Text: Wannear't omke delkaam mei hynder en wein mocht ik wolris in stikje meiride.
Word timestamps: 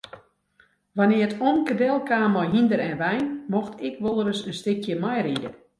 Wannear't 0.97 1.33
omke 1.49 1.73
delkaam 1.81 2.29
mei 2.35 2.49
hynder 2.53 2.81
en 2.89 2.97
wein 3.03 3.25
mocht 3.53 3.75
ik 3.87 3.95
wolris 4.03 4.41
in 4.49 4.57
stikje 4.61 4.95
meiride. 5.03 5.49